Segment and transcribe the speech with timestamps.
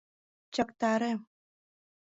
[0.55, 1.11] Чактаре!